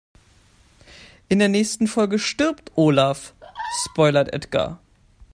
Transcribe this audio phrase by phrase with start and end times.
[1.29, 3.35] In der nächsten Folge stirbt Olaf,
[3.85, 4.81] spoilert Edgar.